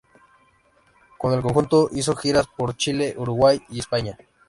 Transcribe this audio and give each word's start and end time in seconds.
Con 1.19 1.31
el 1.31 1.43
conjunto 1.43 1.87
hizo 1.91 2.15
giras 2.15 2.47
por 2.47 2.75
Chile, 2.75 3.13
Uruguay 3.15 3.61
y 3.69 3.77
España. 3.77 4.17